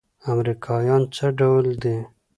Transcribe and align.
امريکايان 0.31 1.01
څه 1.15 1.25
ډول 1.39 1.65
دي؟ 1.83 1.97